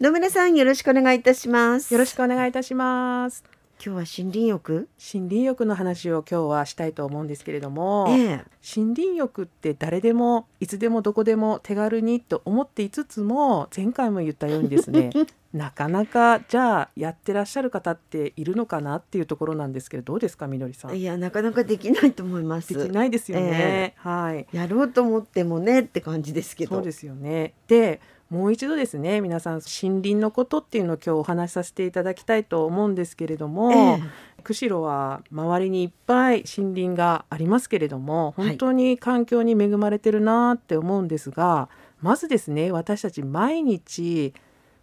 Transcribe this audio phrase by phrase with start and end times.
[0.00, 1.92] 野村さんよろしくお願いいたします。
[1.92, 3.44] よろしくお願いいたします。
[3.76, 4.88] 今日は森林浴？
[5.12, 8.44] 森林浴の話を今日はしたいと思うんですけれども、ええ。
[8.74, 15.10] 森林浴って誰でもいつでもどこでも手軽にと思っていつつも前回も言ったようにですね
[15.52, 20.96] なかなかじゃあやってらっしゃる方っているのかなっていうところなんですけどどうですかみのりさん？
[20.96, 22.72] いやなかなかできないと思います。
[22.72, 24.46] できないですよね、はい。
[24.52, 26.76] やろうと思ってもねって感じですけど。
[26.76, 27.54] そうですよね。
[27.66, 34.00] でもう一度ですね皆さん森林のことっていうのを今日お話しさせていただきたいと思うんですけれども、え。
[34.44, 38.48] 釧路は周りにいっぱい森林がありますけれどもはい。
[38.50, 41.68] 本当に環境に恵まれてるなって思うんですが、
[42.00, 44.32] まずですね私たち毎日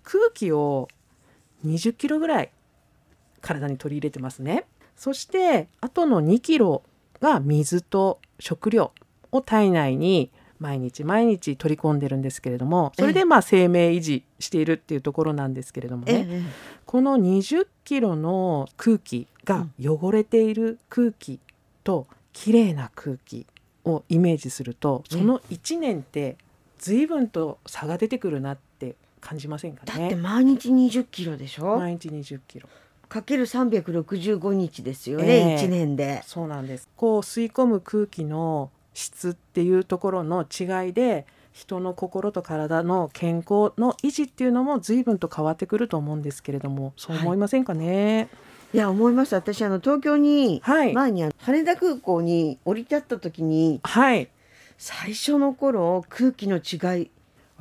[0.08, 0.88] 空気を
[1.66, 2.52] 20キロぐらい
[3.42, 4.64] 体に取り入れてますね。
[4.96, 6.82] そしてあとの2キロ
[7.20, 8.94] が水と食料
[9.34, 16.42] を体内に毎日毎日取り込んでるんですけれどもそれでまあ生命維持しているっていうところなんですけれどもえね、え
[16.86, 21.40] この20キロの空気が汚れている空気
[21.84, 23.46] と綺麗な空気
[23.86, 26.38] をイメージするとその1年って
[26.80, 28.67] 随分と差が出てくるなって
[29.22, 30.16] 感じませんかだってね。
[30.16, 31.78] 毎日20キロでしょ？
[31.78, 32.68] 毎日20キロ。
[33.10, 36.22] かける365日ですよえね、え一年で。
[36.26, 36.90] そうなんです。
[36.96, 48.28] こう吸い込む空気の質っていうところの違いで人の心と体の健康の維持っていうのも随分と変わってくると思うんですけれどもそう思いませんかね？
[48.74, 48.78] い。
[48.78, 49.34] や思います。
[49.36, 54.30] 私あの東京にはい、前にあの羽田空港に降り立った時にはい、
[54.78, 57.17] 最初の頃空気の違いわ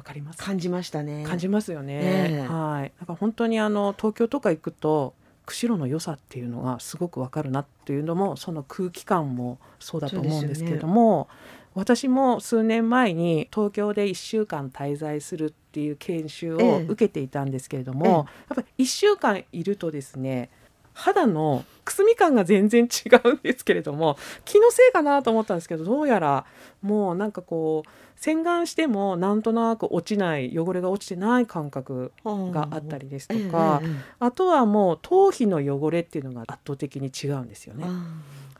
[0.06, 0.38] かります。
[0.38, 1.24] 感じましたね。
[1.26, 1.94] 感じますよね。
[1.94, 2.46] ええ。
[2.46, 2.92] はい。
[2.98, 11.28] なんか本当にあの東京とか行くと釧路の良さっていうのがすごくわかるなっていうのもその空気感もそうだと思うんですけれども、
[11.74, 16.72] 私も数年前に東京で1週間滞在するっていう研修ええ。
[16.72, 18.12] を受けていたんですけれども、ええ。
[18.12, 18.26] やっ
[18.56, 20.50] ぱり1週間いるとですね
[20.96, 24.16] 肌のくすみ感が全然違うんですけれども
[24.46, 26.46] 気のせいかなと思ったんですけどどうやら
[26.80, 33.82] もうなんかこう洗顔してもなんとなく落ちない汚れが落ちてない感覚があったりですとか、
[34.18, 37.84] あとはもう頭皮の汚れっていうのが圧倒的に違うんですよね。
[37.86, 38.16] あ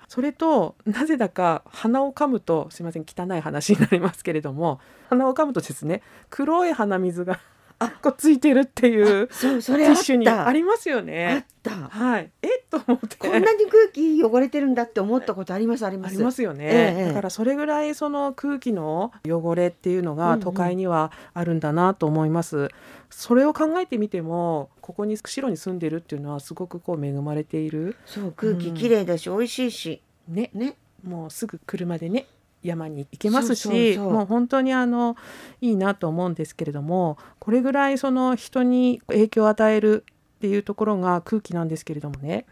[0.09, 7.41] それとなぜだか鼻をかむとすいません汚い話になりますけれども鼻をかむとですね黒い鼻水が
[7.79, 11.45] あこうついてるっていうーそうそテれあっィッシュにあたりますよあねっ。
[11.63, 11.71] た。
[11.71, 13.17] はい、えっと思って。
[13.17, 15.85] こんなに空気汚れてるんだって思ったことあります。
[15.85, 20.25] ありますありますよね、ええだからそれぐらいその空気の汚れっていうのうんうん。
[20.25, 22.69] が都会にはあるんだなと思います、
[23.11, 27.97] それを考えてみてもここに釧路に住んでるっていうのはすごくこう恵まれている。
[28.07, 30.01] そう空気きれいだし、美味しいし。
[30.29, 30.51] ね。
[30.55, 30.77] ね。
[31.05, 32.27] もうすぐ車でね
[32.67, 35.17] 山に行けますしもう本当にあの
[35.61, 40.05] いいなと思うんですけれどもこれぐらいその人に影響を与える
[40.37, 42.47] っていうところが空気なんですけれどもね。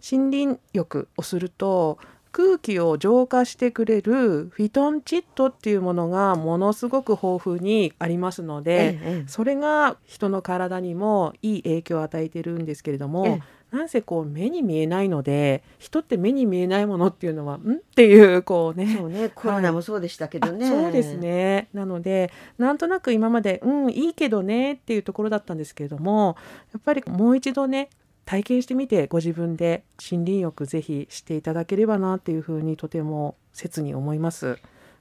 [0.00, 1.98] 森林浴をすると
[2.30, 9.28] 空気を浄化してくれるフィトンチッドっていうものがものすごく豊富にありますので、ええええ。
[9.28, 17.58] それが人の体にもいい影響を与えているんですけれども、えなんせこう目に見えないので人って目に見えないものっていうのはん？
[17.58, 18.96] っていうこうね。
[18.96, 21.68] そうねコロナもそうでしたけどね、あそうですね。
[21.74, 26.36] なのでなんとなく今までうんいいけどねっていうところだったんですけれども
[26.72, 27.90] やっぱりもう一度ね
[28.24, 34.58] 体験してみてご自分で森林浴ぜひしていただければなっていうふうにとても切に思います。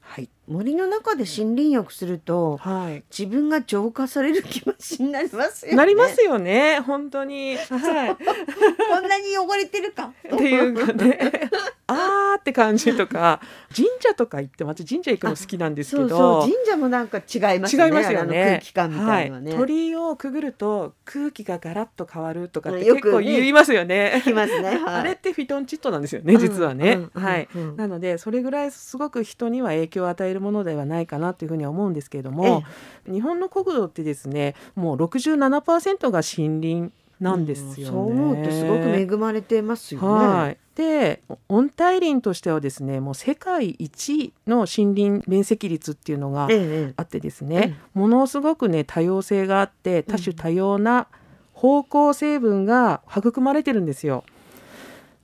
[0.10, 3.04] はい、森の中で森林浴するとはい。
[3.16, 5.78] 自分が浄化される気持ちになりますよね。
[5.78, 6.80] なりますよね。
[6.80, 10.14] 本当に、はい、こんなに汚れてるか？
[10.34, 11.50] っていうかね。
[11.90, 13.40] あーって感じとか
[13.74, 16.10] 神社とか行って私神社行くの好きなんですけど。
[16.10, 16.52] そうそう。
[16.52, 17.86] 神社もなんか違いますね。
[17.86, 18.44] 違いますよね。
[18.44, 24.22] 空気感みたいなのはね、はい、鳥居をくぐると空気がガラッと変わるとかって結構言いますよね。
[24.24, 32.64] 聞きますね、はい、 あれってフィトンチッドなんですよね実はね、はい、うんなのでそれぐらいすごく人には影響を与えるものではないかなというふうには思うんですけれども、
[33.06, 37.92] 日本の国土ってですねもう67%が森林なんですよね。
[37.92, 40.08] そう思うとすごく恵まれてますよね。
[40.08, 40.58] はい。
[40.76, 51.08] で温帯林としてはですねもう世界一の森林面積率っていうのがええあってですね、ものすごくね多様性があって多種多様な
[51.54, 54.24] 方向成分が育まれてるんですよ。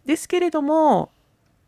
[0.05, 1.11] ですけれども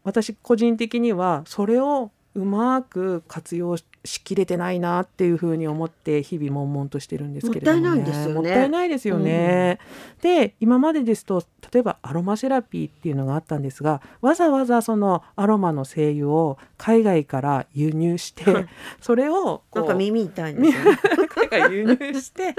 [0.03, 3.85] 私個人的にはそれをうまく活用し
[4.23, 9.79] きれてないなっていうふうに思って日々悶々としてるんですけれども、ね、もったいないですよねもったいないですよね。
[10.21, 11.43] で今までですと
[11.73, 18.43] 例えばアロマセラピーっていうのがあったんですがわざわざそのアロマの精油を海外から輸入して
[18.99, 20.99] それをなんか耳痛いんですよね。
[21.49, 22.53] 海外輸入して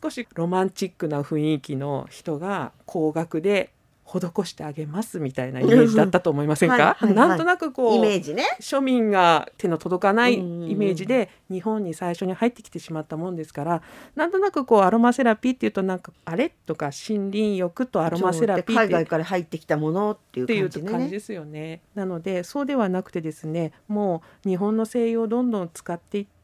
[0.00, 3.70] 少しロマンチックな雰囲気の人が高額で
[4.08, 8.44] 施してあげますみたいなイメージだったと思いませんか、なんとなくこうイメージね。
[8.60, 13.82] 庶民が手の届かないイメージで日本に最初に入ってきてしまったもんですから
[14.16, 16.48] なんとなくこうアロマセラピーっていうとなんかあれ？
[16.66, 20.90] とか森林浴とアロマセラピー海外から入ってきたものっていう感じでね。
[20.90, 21.82] 感じですよね。
[21.94, 26.37] なのでそうではなくてですねもう日本の精油をどんどん使っていって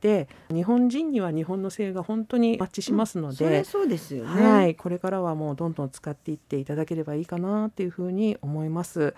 [0.50, 4.46] 日本人には日本の精油が本当にマッチしますので、それはそうですよね。
[4.46, 9.14] はい、これからはもうどんどん使っていっていただければいいかなっていうふうに思います。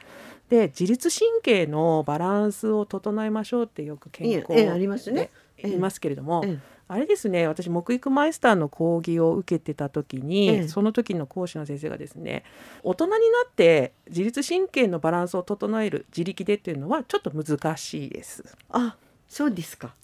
[0.49, 12.45] で自律神経のバランスを整えましょうってよく健康ええええありますねで言いますけれども、ええあれですね私木育マイスターの講義を受けてた時に、ええその時の講師の先生がですね
[12.85, 13.17] 大人にな
[13.49, 18.97] って自律神経のバランスを整える自力でっていうのはちょっと難しいですあ、
[19.29, 19.95] そうですか。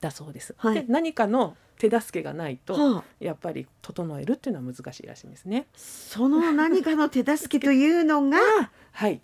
[0.00, 0.54] だそうです。
[0.58, 5.66] はいで何かの手助けがないと、はあ、やっぱり整えるっていうのは難しいらしいんですね。
[5.74, 8.38] その何かの手助けというのが、
[8.92, 9.22] はい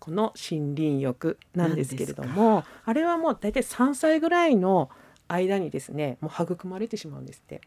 [0.00, 4.90] この森林浴なんですけれどもあれはもう大体3歳ぐらいの
[5.28, 7.62] 間にですねもう育まれてしまうんですって。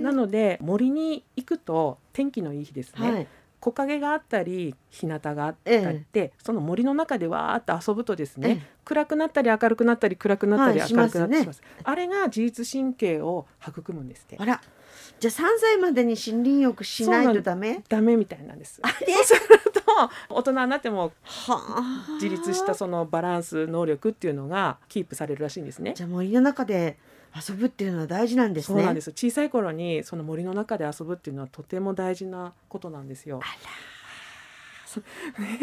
[0.00, 3.28] なので森に行くと天気のいい日ですね、はい。
[3.64, 8.66] 木陰があったり日向があったえりで、その森の中でわーっと遊ぶとですね、ええ。
[8.84, 14.36] 暗くなったり明るくなったり暗くなったりはい明るくなったりししますます,、あれが自律神経を育むんですって。
[14.38, 14.60] あら、
[15.18, 17.82] じゃあ三歳までに森林浴しないとダメ？
[17.88, 18.80] ダメみたいなんです。
[18.82, 19.14] あれ？
[19.14, 19.40] そうする
[19.72, 19.80] と
[20.28, 22.06] 大人になってもはあ。
[22.20, 25.94] 自立したそのバランス能力っていうのがキープされるらしいんですね。
[25.96, 26.98] じゃあ森の中で
[27.34, 28.78] 遊ぶっていうのは大事なんですね。
[28.78, 33.40] そうなんです小さい頃にその森の中で遊ぶっていうのはとても大事なことなんですよ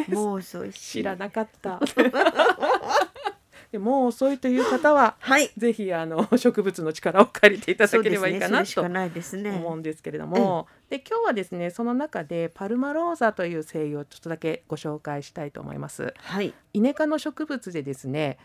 [0.10, 0.80] もう遅いし。
[0.80, 1.80] 知らなかった
[3.72, 5.50] でもう遅いという方ははい。
[5.56, 9.52] ぜひあの植物の力を借りていただければいいかなねそれしかないですね。
[9.52, 16.14] 思うんですけれども、で今日はですねその中でパルマローザという精油をちょっとだけご紹介したいと思います。
[16.18, 16.54] はい。
[16.74, 18.40] イネ科の植物でですね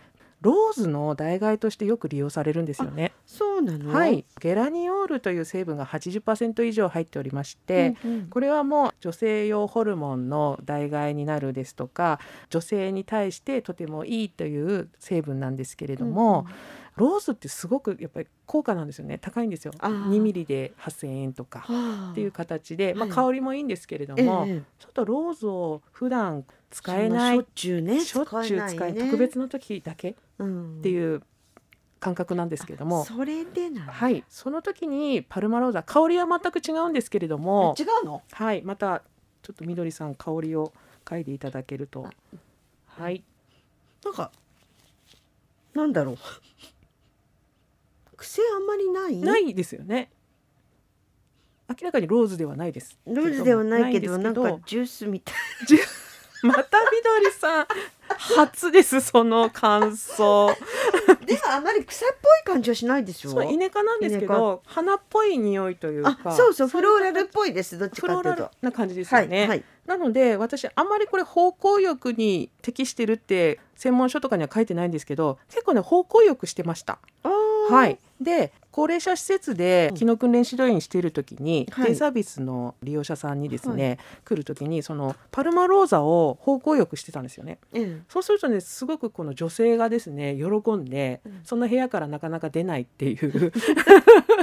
[0.46, 3.12] ローズの代替としてよく利用されるんですよね。
[3.26, 3.92] そうなの？
[3.92, 12.18] はい、ゲラニオールという成分が80%以上入っておりまして、うんうんこれはもう女性用ホルモンの代替になるですとか
[12.50, 16.46] 女性に対してとてもいいという成分なんですけれども、
[16.96, 19.18] ローズってすごくやっぱり高価なんですよね。
[19.18, 19.72] 高いんですよ。
[19.78, 20.08] あー。
[20.10, 22.10] 2ミリで8,000円とかはあ。
[22.12, 23.14] っていう形で、まあ、はい。
[23.14, 29.04] 香りもいいんですけれどえも、えちょっとローズを普段使えないしょっちゅうねしょっちゅう使えね。
[29.04, 31.22] 特別な時だけっっていう
[32.00, 37.74] 感覚なんですけれども、それでなのはい、その時にパルマローザ香りは全く違うんですけれども。
[37.78, 38.22] 違うの？
[38.32, 38.62] はい。
[38.62, 39.02] また
[39.42, 40.72] ちょっとみどりさん香りを
[41.04, 42.08] 嗅いでいただけると。
[42.86, 43.22] はい。
[44.04, 44.30] なんか
[45.74, 46.16] なんだろう
[48.16, 49.16] 癖あんまりない？
[49.18, 50.10] ないですよね。
[51.68, 52.98] 明らかにローズではないです。
[53.06, 55.34] ローズではないけどなんかジュースみたい。
[56.42, 57.66] またみどりさん。
[58.08, 60.54] 初ですその感想。
[61.26, 63.30] でもあんまり草っぽい感じはしないでしょ？
[63.30, 66.16] そうイネ科なんですけど花っぽい匂いというか。
[66.24, 76.98] あそうそうフローラルっいぽいですどっちフローラルかというとな感じですはいよね、はいなので私あんまりこれ芳香浴に適してるって専門書とかには書いてないんですけど結構ね芳香浴してました。
[77.22, 81.86] あーはい、で高齢者施設でうん機能訓練指導員している時に、はい。
[81.86, 87.58] デイサービスの利用者さんにですね、は来る時にそのパルマローザを芳香浴してたんですよね。
[87.72, 88.02] ええ。
[88.08, 91.40] そうするとねすごくこの女性がですね喜んで、うん。
[91.42, 93.52] その部屋からなかなか出ないっていう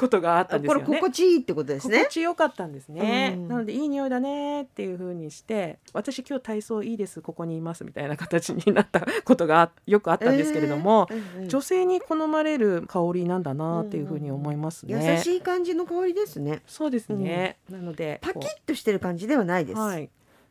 [0.00, 0.96] ことがあったんですこれよね。
[0.96, 1.98] 心地いいってことですね。
[1.98, 3.48] 心地よかったんですね、うん。
[3.48, 11.48] なのでいい匂いだねっていう風にして私今日体操いいですここにいますみたいな形になったことがあよくあったんですけれども、ええうんうん。
[11.48, 16.62] 女性に好まれる香りなんだなっていう風に思いますね、優しい感じの香りですね。
[16.66, 20.10] そうですね、なのでパキこッとしてる感じではないうです、はい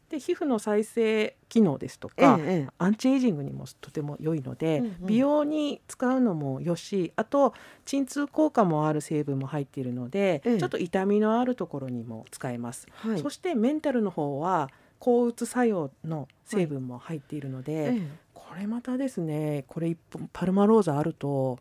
[0.10, 2.68] で皮膚の再生機能ですとええか、ええ。
[2.78, 5.06] アンチエイジングにもとても良いので、うんうん。
[5.06, 7.54] 美容に使うのもよしあと
[7.86, 10.58] 鎮痛効果もある成分も入っているので、ええ。
[10.58, 13.20] ちょっと痛みのあるところにも使えます、はい。
[13.20, 18.30] そしてメンタルの方は抗うつ作用の成分も入っているので、ええ。
[18.34, 21.60] これまたですねこれ一本パルマローザあると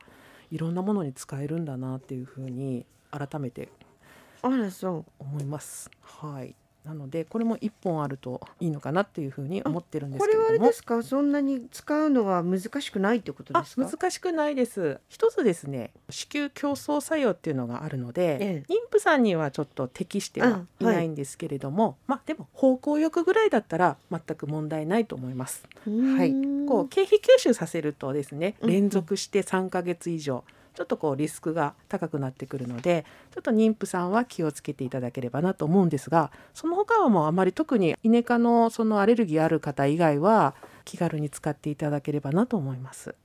[0.51, 3.69] いろんなものに使えるんだなっていうふうに改めて
[4.41, 5.05] あらそう。
[5.19, 5.91] 思います。
[6.01, 6.55] はい
[6.89, 10.49] なのでこれも1本あるといいのかなっていうふうに思ってるんですこけれども。
[10.49, 11.03] れはあれですか？
[11.03, 13.85] そんなに使うのは難しくないってことあですか？
[13.85, 14.99] 難しくないです。
[15.11, 18.73] 一つですね子宮競争作用っていうのがあるので、ええ。
[18.73, 25.65] 妊婦さんにはちょっと適してはいないんですけれども、まあでも方向浴ぐらいだったら全く問題ないと思います。
[25.85, 26.33] はい。
[26.67, 30.45] こう経費吸収させるとですねうん連続して3ヶ月以上
[30.79, 33.05] ちょっとこうリスクが高くなってくるので
[33.35, 40.55] ちょっと妊婦さんは気をつけていただければなと思うんですがその他はもうあまり特にイネ科のそのアレルギーある方以外は
[40.85, 43.17] 気軽に使っていただければなと思います。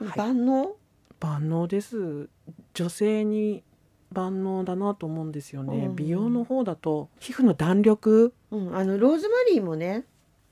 [0.00, 0.74] はい、万能？
[1.20, 2.28] 万能です。
[2.74, 3.62] 女性に
[4.10, 8.34] 万能だなと思うんですよね、うん美容の方だと皮膚の弾力。
[8.50, 8.76] うん。
[8.76, 10.06] あのローズマリーもね。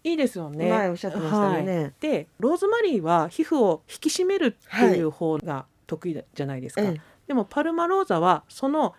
[0.04, 0.70] いいですよね。
[0.70, 1.64] 前おっしゃってましたよはい。
[1.64, 7.00] ねでローズマリーは皮膚を引き締めるっていう方が得意じゃないですか、ええ。
[7.28, 8.94] でもパルマローザはその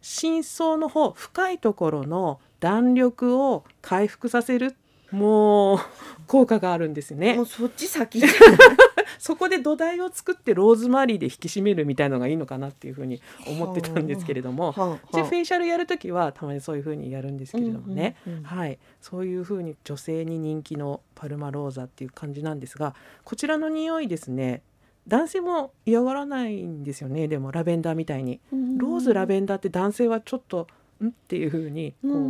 [0.00, 4.76] 深層の方深いところの弾力を回復させる
[5.10, 5.78] もう
[6.26, 7.34] 効果があるんですよね。
[7.34, 8.20] もうそっち先。
[9.18, 14.72] そこで土台を作ってローズマリーで引き締めるみたいのがいいのかなっていうふうに思ってたんですけれども。
[14.72, 17.94] はあはあでフェイシャルやる時はたまにそういうふうにやるんですけれども。
[17.94, 18.44] ね、うんうんうん。
[18.44, 24.62] はい、そういうふうに女性に人気のパルマローザっていう感じなんですがこちらの匂いですね
[25.06, 27.28] 男性も嫌がらないんですよね。
[27.28, 28.40] でもラベンダーみたいに。
[28.78, 30.66] ローズラベンダーって男性はちょっと
[31.02, 31.08] ん？
[31.08, 32.28] っていうふうにこううんうん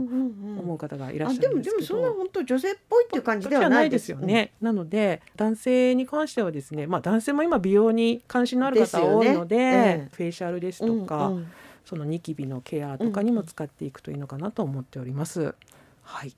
[0.52, 0.58] うん。
[0.60, 10.08] 思う方がいらっあしゃでもですもるんでけど、そんな本当女性っぽいっていう感じではないですよね、なので男性に関してはですねまあ男性も今美容に関心のある方多いのでええ。
[10.12, 11.46] フェイシャルですうんとか、うん。
[11.84, 15.54] そのニキビのケアとかにも使っていくといいのかなと思っております。
[16.02, 16.34] はい。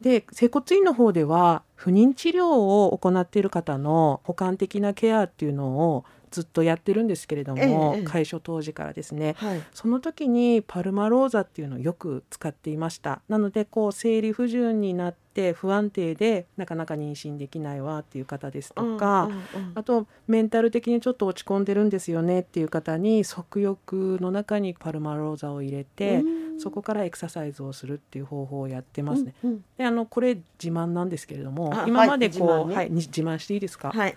[0.00, 8.04] で整骨院の方では不妊治療を行っている方の補完的なケアっていうのをずっとやってるんですけれども、ええええ。
[8.04, 9.36] 開所当時からですね。
[9.38, 9.62] はい。
[9.72, 13.22] その時にパルマローザっていうのをよく使っていました。
[13.28, 19.72] なのでこう生理不順になって不安定でなかなか妊娠できないわっていう方ですとか、うんうんうん。
[19.76, 29.34] あとメンタル的にちょっと落ち込んでるんですよねっていう方に足浴の中にパルマローザを入れて、うんそこからエクササイズをするっていう方法をやってますね。
[29.44, 29.64] うんうん。
[29.76, 32.90] であのこれ自慢なんですけれどもあ今までこう、ははいい自慢ね。
[32.90, 33.92] に自慢していいですか？
[33.92, 34.16] はい。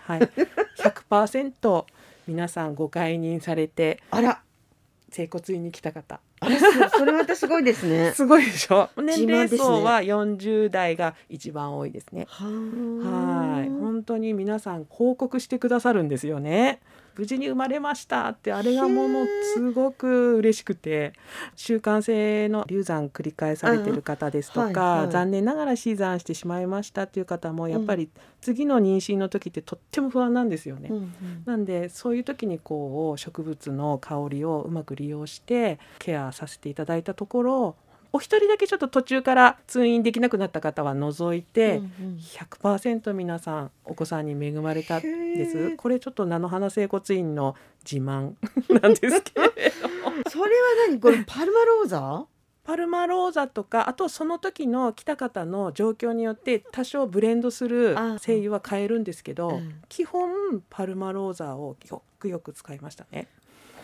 [0.78, 1.86] 100%
[2.28, 4.42] 皆さんご解任されてあら。
[5.12, 8.12] 整骨院に来た方あれそそれまたすごいですね。
[8.16, 8.90] すごいでしょ？
[8.98, 12.28] 自年齢層は40代が一番多いですね。
[12.30, 16.80] ははい、本当に皆さん報告してくださるんですよね。
[17.18, 21.12] 無事に生まれましたってあれがものすごく嬉しくて
[21.58, 25.12] 習慣性の流産繰り返されてる方ですとか、うんはいはい。
[25.12, 30.88] 残念ながら死産してしまいましたっていう方もやっぱり次の妊娠の時ってとっても不安なんですよね。
[30.90, 31.12] うんうん。
[31.46, 37.76] なんでそういう時にこう植物の香りをうまく利用してケアさせていただいたところ
[38.12, 42.18] お一人だけちょっと途中から通院できなくなった方は除いて、うんうん。
[42.18, 45.08] 100%皆さんお子さんに恵まれたんで
[45.42, 45.76] へすー。
[45.76, 47.56] これちょっと菜の花整骨院の
[47.90, 48.34] 自慢
[48.82, 50.24] なんですけれども。
[50.28, 51.00] それは何？
[51.00, 52.26] これパルマローザ？
[52.64, 59.82] パルマローザとかあとその時の来た方の状況によって多少ブレンドするあ精油は変えるんですけど、うん。
[59.88, 63.28] 基本パルマローザをよくよく使いましたね。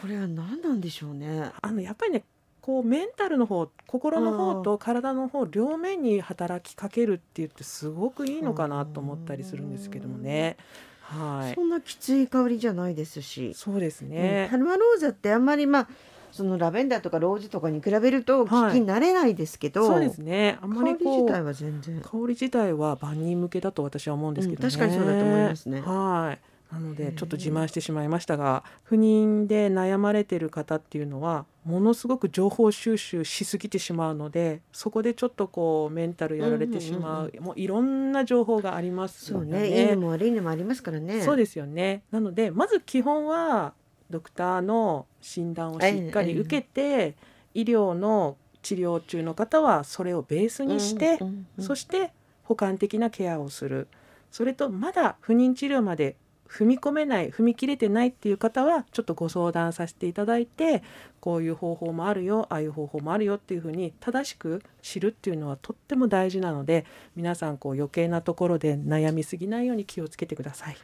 [0.02, 1.52] これは何なんでしょうね。
[1.62, 2.24] あのやっぱりね
[2.66, 10.58] こうメンタルの方心の方と体の方両面に働きかけるって言ってすごくいいのかなと思ったりするんですけどもね。
[11.00, 14.58] はいそんなきつい香りじゃないですし、そうですうんねパ。
[14.58, 15.88] ルマローザってあんまりまあ
[16.32, 20.58] そのラベンダーとかローズとかに比べるとはい聞き慣れないですけど、そうですね。
[20.60, 24.66] あんま香りりこう自体は全然香り自体は万人向けだと私は思うんですけどね。
[24.66, 26.55] うん確かにそうだと思いますねはい。
[26.76, 39.88] なのでちょっと自慢してしまいましたが不妊で悩まれてる方っていうのはものすごく情報収集しすぎてしまうのでそこでちょっとこうメンタルやられてしまう,、うんもういろんな情報がありますよそうね。
[39.88, 41.22] いいのも悪いのもありますからね。
[41.22, 42.04] そうですよね。
[42.12, 43.74] なのでまず基本は
[44.10, 47.16] ドクターの診断をしっかり受けて、
[47.54, 52.12] 医療の治療中の方はそれをベースにして、うんうんうんそして
[52.44, 53.88] 補完的なケアをする。
[54.30, 56.16] それとまだ不妊治療まで
[56.50, 60.84] 踏み込めない踏み切れてないっていう方はちょっとご相談させていただいて
[61.20, 66.86] こういう方法もあるよああいう方法もあるよっていうふうに正しく知るっていうのはとっても大事なので
[67.16, 70.78] 皆さんこう余計なところで悩みすぎないように気をつけてください。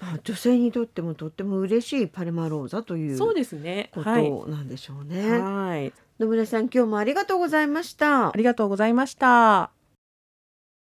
[0.00, 3.90] まあ女性にとってもとっても嬉しいパルマローザというそうこですね。
[3.94, 4.30] とはい。
[4.50, 5.92] なんでしょうね、はい。
[6.18, 9.75] 野村さん今日もありがとうございましたありがとうございました。